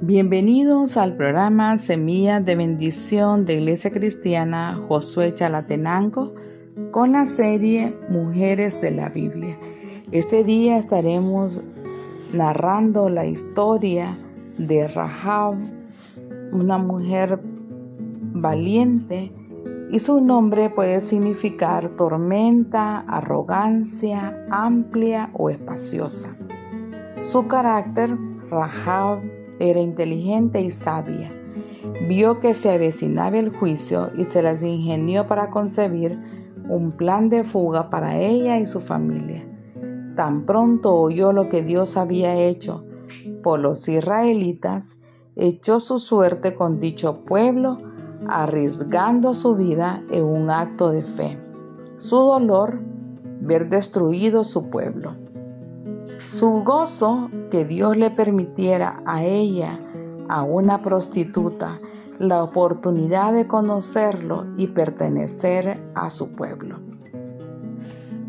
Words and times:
Bienvenidos 0.00 0.96
al 0.96 1.16
programa 1.16 1.78
Semillas 1.78 2.44
de 2.44 2.56
Bendición 2.56 3.46
de 3.46 3.54
Iglesia 3.54 3.92
Cristiana 3.92 4.80
Josué 4.88 5.34
Chalatenango 5.34 6.34
con 6.90 7.12
la 7.12 7.24
serie 7.24 7.96
Mujeres 8.08 8.80
de 8.80 8.90
la 8.90 9.10
Biblia. 9.10 9.56
Este 10.10 10.42
día 10.42 10.76
estaremos 10.76 11.60
narrando 12.32 13.08
la 13.08 13.26
historia 13.26 14.18
de 14.58 14.88
Rahab, 14.88 15.56
una 16.52 16.78
mujer 16.78 17.40
valiente 18.34 19.32
y 19.92 19.98
su 19.98 20.22
nombre 20.22 20.70
puede 20.70 21.02
significar 21.02 21.90
tormenta, 21.90 23.00
arrogancia, 23.00 24.46
amplia 24.50 25.30
o 25.34 25.50
espaciosa. 25.50 26.34
Su 27.20 27.46
carácter, 27.46 28.16
Rahab, 28.50 29.20
era 29.60 29.80
inteligente 29.80 30.62
y 30.62 30.70
sabia. 30.70 31.30
Vio 32.08 32.40
que 32.40 32.54
se 32.54 32.70
avecinaba 32.70 33.38
el 33.38 33.50
juicio 33.50 34.10
y 34.16 34.24
se 34.24 34.40
las 34.42 34.62
ingenió 34.62 35.28
para 35.28 35.50
concebir 35.50 36.18
un 36.70 36.92
plan 36.92 37.28
de 37.28 37.44
fuga 37.44 37.90
para 37.90 38.16
ella 38.16 38.58
y 38.58 38.64
su 38.64 38.80
familia. 38.80 39.46
Tan 40.16 40.46
pronto 40.46 40.94
oyó 40.94 41.32
lo 41.32 41.50
que 41.50 41.62
Dios 41.62 41.98
había 41.98 42.34
hecho 42.34 42.86
por 43.42 43.60
los 43.60 43.86
israelitas, 43.90 44.96
echó 45.36 45.80
su 45.80 45.98
suerte 45.98 46.54
con 46.54 46.80
dicho 46.80 47.26
pueblo, 47.26 47.91
arriesgando 48.28 49.34
su 49.34 49.54
vida 49.56 50.02
en 50.10 50.24
un 50.24 50.50
acto 50.50 50.90
de 50.90 51.02
fe. 51.02 51.38
Su 51.96 52.16
dolor, 52.16 52.80
ver 53.40 53.68
destruido 53.68 54.44
su 54.44 54.70
pueblo. 54.70 55.16
Su 56.26 56.62
gozo 56.64 57.30
que 57.50 57.64
Dios 57.64 57.96
le 57.96 58.10
permitiera 58.10 59.02
a 59.06 59.22
ella, 59.24 59.80
a 60.28 60.42
una 60.42 60.78
prostituta, 60.78 61.80
la 62.18 62.42
oportunidad 62.42 63.32
de 63.32 63.46
conocerlo 63.46 64.46
y 64.56 64.68
pertenecer 64.68 65.82
a 65.94 66.10
su 66.10 66.32
pueblo. 66.32 66.78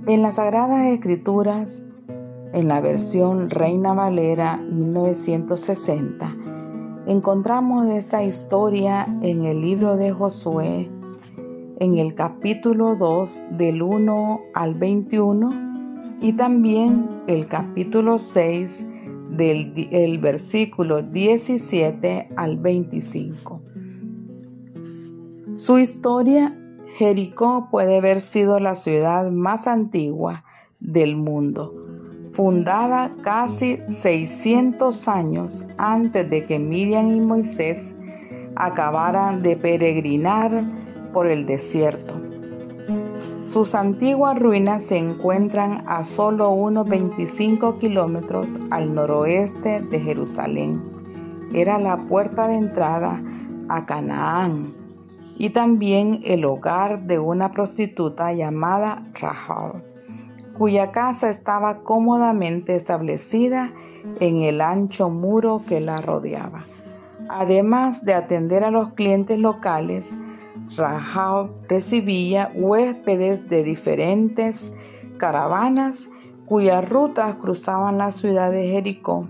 En 0.07 0.21
las 0.21 0.35
Sagradas 0.35 0.85
Escrituras, 0.87 1.89
en 2.53 2.67
la 2.67 2.81
versión 2.81 3.49
Reina 3.49 3.93
Valera 3.93 4.57
1960, 4.57 6.42
encontramos 7.07 7.87
esta 7.87 8.23
historia 8.23 9.05
en 9.21 9.45
el 9.45 9.61
libro 9.61 9.97
de 9.97 10.11
Josué, 10.11 10.89
en 11.79 11.97
el 11.97 12.15
capítulo 12.15 12.95
2 12.95 13.43
del 13.51 13.81
1 13.81 14.41
al 14.53 14.75
21 14.75 16.17
y 16.21 16.33
también 16.33 17.23
el 17.27 17.47
capítulo 17.47 18.19
6 18.19 18.85
del 19.31 20.19
versículo 20.19 21.01
17 21.01 22.29
al 22.37 22.57
25. 22.57 23.61
Su 25.51 25.79
historia, 25.79 26.57
Jericó 26.95 27.67
puede 27.69 27.97
haber 27.97 28.21
sido 28.21 28.59
la 28.59 28.75
ciudad 28.75 29.29
más 29.31 29.67
antigua 29.67 30.45
del 30.79 31.15
mundo, 31.15 31.73
fundada 32.33 33.15
casi 33.23 33.77
600 33.87 35.07
años 35.07 35.65
antes 35.77 36.29
de 36.29 36.45
que 36.45 36.59
Miriam 36.59 37.11
y 37.11 37.19
Moisés 37.21 37.95
acabaran 38.55 39.41
de 39.41 39.55
peregrinar 39.55 40.63
por 41.13 41.27
el 41.27 41.45
desierto. 41.45 42.13
Sus 43.41 43.75
antiguas 43.75 44.39
ruinas 44.39 44.85
se 44.85 44.97
encuentran 44.97 45.83
a 45.87 46.03
solo 46.03 46.49
unos 46.51 46.87
25 46.87 47.77
kilómetros 47.77 48.49
al 48.71 48.95
noroeste 48.95 49.81
de 49.81 49.99
Jerusalén. 49.99 50.81
Era 51.53 51.77
la 51.77 52.07
puerta 52.07 52.47
de 52.47 52.55
entrada 52.55 53.21
a 53.69 53.85
Canaán 53.85 54.73
y 55.37 55.49
también 55.49 56.21
el 56.23 56.45
hogar 56.45 57.03
de 57.03 57.19
una 57.19 57.51
prostituta 57.51 58.33
llamada 58.33 59.03
Rahab, 59.19 59.92
cuya 60.57 60.91
casa 60.91 61.29
estaba 61.29 61.81
cómodamente 61.83 62.75
establecida 62.75 63.71
en 64.19 64.43
el 64.43 64.61
ancho 64.61 65.09
muro 65.09 65.61
que 65.67 65.79
la 65.79 66.01
rodeaba. 66.01 66.63
Además 67.29 68.05
de 68.05 68.13
atender 68.13 68.63
a 68.63 68.71
los 68.71 68.93
clientes 68.93 69.39
locales, 69.39 70.15
Rahab 70.75 71.49
recibía 71.67 72.51
huéspedes 72.53 73.49
de 73.49 73.63
diferentes 73.63 74.73
caravanas 75.17 76.09
cuyas 76.45 76.87
rutas 76.87 77.35
cruzaban 77.35 77.97
la 77.97 78.11
ciudad 78.11 78.51
de 78.51 78.67
Jericó. 78.67 79.27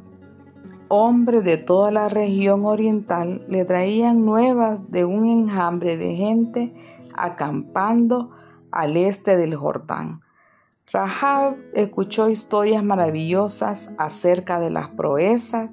Hombres 0.87 1.43
de 1.43 1.57
toda 1.57 1.91
la 1.91 2.09
región 2.09 2.65
oriental 2.65 3.45
le 3.47 3.65
traían 3.65 4.25
nuevas 4.25 4.91
de 4.91 5.05
un 5.05 5.27
enjambre 5.27 5.97
de 5.97 6.15
gente 6.15 6.73
acampando 7.15 8.31
al 8.71 8.97
este 8.97 9.37
del 9.37 9.55
Jordán. 9.55 10.22
Rahab 10.93 11.57
escuchó 11.73 12.29
historias 12.29 12.83
maravillosas 12.83 13.89
acerca 13.97 14.59
de 14.59 14.69
las 14.69 14.89
proezas 14.89 15.71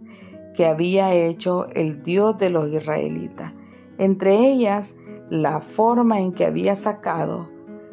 que 0.57 0.65
había 0.65 1.13
hecho 1.13 1.67
el 1.75 2.03
Dios 2.03 2.39
de 2.39 2.49
los 2.49 2.69
israelitas. 2.69 3.53
Entre 3.99 4.39
ellas, 4.39 4.95
la 5.29 5.61
forma 5.61 6.21
en 6.21 6.33
que 6.33 6.47
había 6.47 6.75
sacado, 6.75 7.51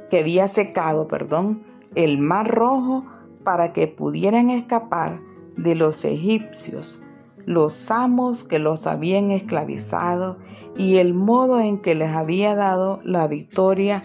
que 0.10 0.20
había 0.20 0.48
secado, 0.48 1.10
perdón, 1.10 1.64
el 1.96 2.18
mar 2.18 2.48
rojo 2.48 3.04
para 3.44 3.74
que 3.74 3.88
pudieran 3.88 4.50
escapar 4.50 5.20
de 5.58 5.76
los 5.76 6.06
egipcios, 6.06 7.04
los 7.46 7.92
amos 7.92 8.46
que 8.46 8.58
los 8.58 8.88
habían 8.88 9.32
esclavizado 9.32 10.38
y 10.78 10.96
el 10.96 11.14
modo 11.14 11.60
en 11.60 11.82
que 11.82 11.94
les 11.94 12.12
había 12.12 12.56
dado 12.56 13.02
la 13.04 13.28
victoria 13.28 14.02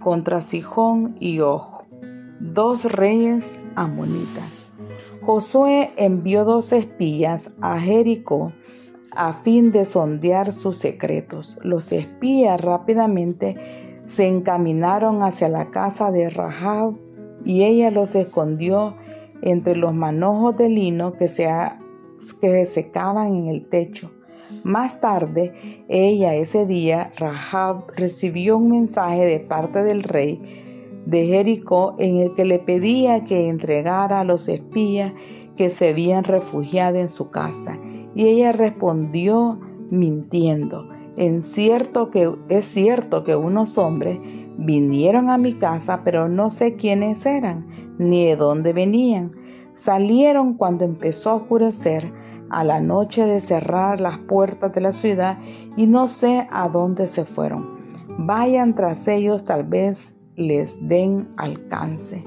contra 0.00 0.42
Sijón 0.42 1.14
y 1.20 1.38
Ojo, 1.38 1.73
dos 2.52 2.92
reyes 2.92 3.58
amonitas. 3.74 4.72
Josué 5.22 5.90
envió 5.96 6.44
dos 6.44 6.72
espías 6.72 7.54
a 7.62 7.80
Jericó 7.80 8.52
a 9.16 9.32
fin 9.32 9.72
de 9.72 9.86
sondear 9.86 10.52
sus 10.52 10.76
secretos. 10.76 11.58
Los 11.62 11.92
espías 11.92 12.60
rápidamente 12.60 13.56
se 14.04 14.26
encaminaron 14.26 15.22
hacia 15.22 15.48
la 15.48 15.70
casa 15.70 16.12
de 16.12 16.28
Rahab 16.28 16.96
y 17.44 17.62
ella 17.64 17.90
los 17.90 18.14
escondió 18.14 18.96
entre 19.40 19.76
los 19.76 19.94
manojos 19.94 20.56
de 20.58 20.68
lino 20.68 21.14
que 21.14 21.28
se, 21.28 21.48
que 22.42 22.66
secaban 22.66 23.34
en 23.34 23.46
el 23.46 23.68
techo. 23.68 24.10
Más 24.62 25.00
tarde, 25.00 25.84
ella 25.88 26.34
ese 26.34 26.66
día, 26.66 27.10
Rahab, 27.16 27.90
recibió 27.96 28.58
un 28.58 28.70
mensaje 28.70 29.24
de 29.24 29.40
parte 29.40 29.82
del 29.82 30.02
rey 30.02 30.63
de 31.06 31.26
Jericó 31.26 31.94
en 31.98 32.16
el 32.16 32.34
que 32.34 32.44
le 32.44 32.58
pedía 32.58 33.24
que 33.24 33.48
entregara 33.48 34.20
a 34.20 34.24
los 34.24 34.48
espías 34.48 35.12
que 35.56 35.68
se 35.68 35.90
habían 35.90 36.24
refugiado 36.24 36.96
en 36.96 37.08
su 37.08 37.30
casa 37.30 37.78
y 38.14 38.26
ella 38.26 38.52
respondió 38.52 39.60
mintiendo. 39.90 40.88
En 41.16 41.42
cierto 41.42 42.10
que 42.10 42.32
es 42.48 42.64
cierto 42.64 43.24
que 43.24 43.36
unos 43.36 43.78
hombres 43.78 44.18
vinieron 44.56 45.30
a 45.30 45.38
mi 45.38 45.54
casa, 45.54 46.02
pero 46.04 46.28
no 46.28 46.50
sé 46.50 46.76
quiénes 46.76 47.24
eran 47.26 47.66
ni 47.98 48.24
de 48.24 48.36
dónde 48.36 48.72
venían. 48.72 49.32
Salieron 49.74 50.54
cuando 50.54 50.84
empezó 50.84 51.30
a 51.30 51.34
oscurecer 51.34 52.12
a 52.50 52.64
la 52.64 52.80
noche 52.80 53.26
de 53.26 53.40
cerrar 53.40 54.00
las 54.00 54.18
puertas 54.18 54.72
de 54.72 54.80
la 54.80 54.92
ciudad 54.92 55.38
y 55.76 55.86
no 55.86 56.08
sé 56.08 56.46
a 56.50 56.68
dónde 56.68 57.08
se 57.08 57.24
fueron. 57.24 57.74
Vayan 58.18 58.74
tras 58.74 59.08
ellos, 59.08 59.44
tal 59.44 59.64
vez 59.64 60.23
les 60.36 60.88
den 60.88 61.28
alcance. 61.36 62.24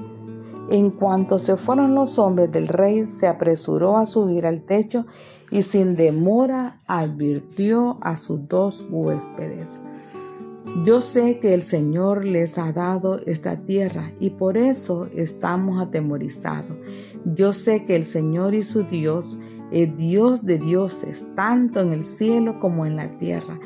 En 0.70 0.90
cuanto 0.90 1.38
se 1.38 1.56
fueron 1.56 1.94
los 1.94 2.18
hombres 2.18 2.52
del 2.52 2.68
rey, 2.68 3.06
se 3.06 3.26
apresuró 3.26 3.96
a 3.96 4.06
subir 4.06 4.44
al 4.44 4.62
techo 4.62 5.06
y 5.50 5.62
sin 5.62 5.96
demora 5.96 6.80
advirtió 6.86 7.98
a 8.02 8.16
sus 8.16 8.46
dos 8.48 8.84
huéspedes. 8.90 9.80
Yo 10.84 11.00
sé 11.00 11.38
que 11.40 11.54
el 11.54 11.62
Señor 11.62 12.26
les 12.26 12.58
ha 12.58 12.72
dado 12.72 13.18
esta 13.24 13.56
tierra 13.56 14.12
y 14.20 14.30
por 14.30 14.58
eso 14.58 15.08
estamos 15.14 15.80
atemorizados. 15.80 16.76
Yo 17.24 17.54
sé 17.54 17.86
que 17.86 17.96
el 17.96 18.04
Señor 18.04 18.54
y 18.54 18.62
su 18.62 18.84
Dios 18.84 19.38
es 19.72 19.96
Dios 19.96 20.44
de 20.44 20.58
dioses, 20.58 21.26
tanto 21.34 21.80
en 21.80 21.92
el 21.92 22.04
cielo 22.04 22.58
como 22.60 22.84
en 22.84 22.96
la 22.96 23.16
tierra. 23.16 23.58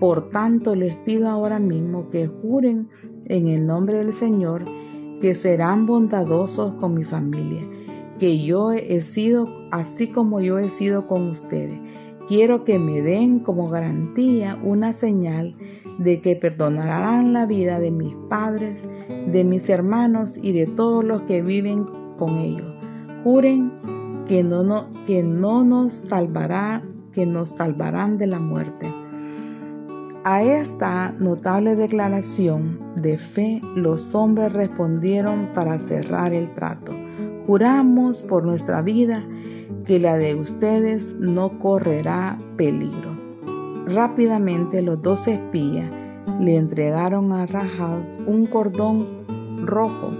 Por 0.00 0.28
tanto, 0.28 0.74
les 0.74 0.94
pido 0.96 1.28
ahora 1.28 1.58
mismo 1.58 2.10
que 2.10 2.26
juren 2.26 2.88
en 3.28 3.48
el 3.48 3.66
nombre 3.66 3.98
del 3.98 4.12
Señor 4.12 4.64
que 5.20 5.34
serán 5.34 5.86
bondadosos 5.86 6.74
con 6.74 6.94
mi 6.94 7.04
familia, 7.04 7.66
que 8.18 8.42
yo 8.42 8.72
he 8.72 9.00
sido 9.00 9.48
así 9.70 10.08
como 10.08 10.40
yo 10.40 10.58
he 10.58 10.68
sido 10.68 11.06
con 11.06 11.28
ustedes. 11.28 11.80
Quiero 12.28 12.64
que 12.64 12.78
me 12.78 13.00
den 13.00 13.40
como 13.40 13.68
garantía 13.68 14.58
una 14.62 14.92
señal 14.92 15.56
de 15.98 16.20
que 16.20 16.36
perdonarán 16.36 17.32
la 17.32 17.46
vida 17.46 17.80
de 17.80 17.90
mis 17.90 18.14
padres, 18.28 18.84
de 19.08 19.44
mis 19.44 19.68
hermanos 19.68 20.36
y 20.36 20.52
de 20.52 20.66
todos 20.66 21.04
los 21.04 21.22
que 21.22 21.42
viven 21.42 21.86
con 22.18 22.36
ellos. 22.36 22.74
juren 23.24 23.72
que 24.28 24.44
no, 24.44 24.88
que 25.06 25.22
no 25.22 25.64
nos 25.64 25.94
salvará, 25.94 26.84
que 27.12 27.26
nos 27.26 27.56
salvarán 27.56 28.18
de 28.18 28.26
la 28.26 28.38
muerte. 28.38 28.92
A 30.30 30.42
esta 30.42 31.12
notable 31.12 31.74
declaración 31.74 32.78
de 32.96 33.16
fe, 33.16 33.62
los 33.74 34.14
hombres 34.14 34.52
respondieron 34.52 35.54
para 35.54 35.78
cerrar 35.78 36.34
el 36.34 36.54
trato. 36.54 36.92
Juramos 37.46 38.20
por 38.20 38.44
nuestra 38.44 38.82
vida 38.82 39.26
que 39.86 39.98
la 39.98 40.18
de 40.18 40.34
ustedes 40.34 41.14
no 41.18 41.58
correrá 41.58 42.38
peligro. 42.58 43.18
Rápidamente 43.86 44.82
los 44.82 45.00
dos 45.00 45.28
espías 45.28 45.90
le 46.38 46.56
entregaron 46.56 47.32
a 47.32 47.46
Rahab 47.46 48.04
un 48.26 48.44
cordón 48.48 49.24
rojo, 49.64 50.12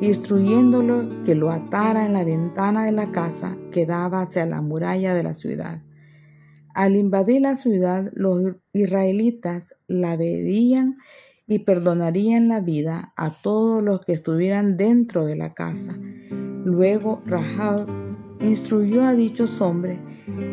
instruyéndolo 0.00 1.22
que 1.22 1.36
lo 1.36 1.52
atara 1.52 2.06
en 2.06 2.14
la 2.14 2.24
ventana 2.24 2.86
de 2.86 2.92
la 2.92 3.12
casa 3.12 3.56
que 3.70 3.86
daba 3.86 4.22
hacia 4.22 4.46
la 4.46 4.60
muralla 4.62 5.14
de 5.14 5.22
la 5.22 5.34
ciudad. 5.34 5.80
Al 6.74 6.96
invadir 6.96 7.42
la 7.42 7.54
ciudad, 7.54 8.10
los 8.14 8.56
israelitas 8.72 9.76
la 9.86 10.16
verían 10.16 10.98
y 11.46 11.60
perdonarían 11.60 12.48
la 12.48 12.60
vida 12.60 13.12
a 13.16 13.30
todos 13.30 13.80
los 13.80 14.04
que 14.04 14.12
estuvieran 14.12 14.76
dentro 14.76 15.24
de 15.24 15.36
la 15.36 15.54
casa. 15.54 15.96
Luego 16.64 17.22
Rahab 17.26 17.86
instruyó 18.40 19.04
a 19.04 19.14
dichos 19.14 19.60
hombres 19.60 20.00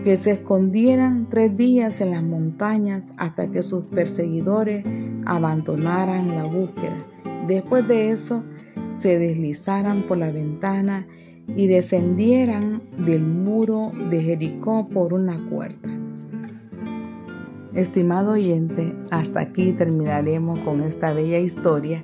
que 0.04 0.16
se 0.16 0.32
escondieran 0.32 1.28
tres 1.28 1.58
días 1.58 2.02
en 2.02 2.12
las 2.12 2.22
montañas 2.22 3.14
hasta 3.18 3.52
que 3.52 3.64
sus 3.64 3.86
perseguidores 3.86 4.86
abandonaran 5.26 6.28
la 6.30 6.44
búsqueda. 6.44 7.04
Después 7.48 7.88
de 7.88 8.12
eso, 8.12 8.44
se 8.96 9.18
deslizaran 9.18 10.04
por 10.04 10.20
la 10.20 10.32
ventana 10.32 11.08
y 11.48 11.66
descendieran 11.66 12.84
del 13.06 13.24
muro 13.24 13.92
de 14.12 14.22
Jericó 14.22 14.88
por 14.88 15.14
una 15.14 15.50
cuerda. 15.50 16.01
Estimado 17.74 18.34
oyente, 18.34 18.94
hasta 19.12 19.40
aquí 19.40 19.72
terminaremos 19.72 20.60
con 20.60 20.84
esta 20.84 21.14
bella 21.14 21.40
historia 21.40 22.04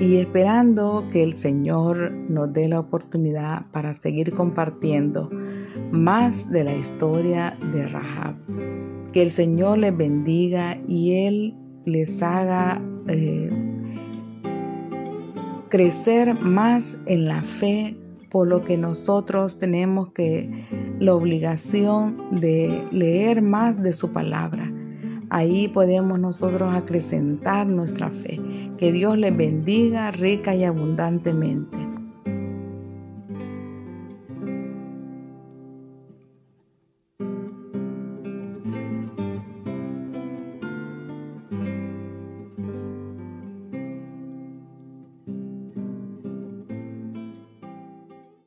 y 0.00 0.18
esperando 0.18 1.08
que 1.10 1.24
el 1.24 1.36
Señor 1.36 2.12
nos 2.12 2.52
dé 2.52 2.68
la 2.68 2.78
oportunidad 2.78 3.66
para 3.72 3.94
seguir 3.94 4.32
compartiendo 4.32 5.28
más 5.90 6.48
de 6.52 6.62
la 6.62 6.76
historia 6.76 7.58
de 7.72 7.88
Rahab. 7.88 8.36
Que 9.12 9.22
el 9.22 9.32
Señor 9.32 9.78
les 9.78 9.96
bendiga 9.96 10.78
y 10.86 11.26
Él 11.26 11.56
les 11.84 12.22
haga 12.22 12.80
eh, 13.08 13.50
crecer 15.68 16.40
más 16.40 16.96
en 17.06 17.24
la 17.24 17.42
fe, 17.42 17.96
por 18.30 18.46
lo 18.46 18.64
que 18.64 18.78
nosotros 18.78 19.58
tenemos 19.58 20.12
que 20.12 20.48
la 21.00 21.12
obligación 21.12 22.16
de 22.30 22.86
leer 22.92 23.42
más 23.42 23.82
de 23.82 23.92
su 23.92 24.12
palabra 24.12 24.71
Ahí 25.34 25.66
podemos 25.66 26.20
nosotros 26.20 26.74
acrecentar 26.74 27.66
nuestra 27.66 28.10
fe. 28.10 28.38
Que 28.76 28.92
Dios 28.92 29.16
les 29.16 29.34
bendiga 29.34 30.10
rica 30.10 30.54
y 30.54 30.64
abundantemente. 30.64 31.81